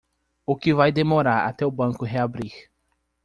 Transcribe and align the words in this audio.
O 0.47 0.55
que 0.55 0.73
vai 0.73 0.91
demorar 0.91 1.45
até 1.47 1.63
o 1.63 1.69
banco 1.69 2.03
reabrir? 2.05 2.71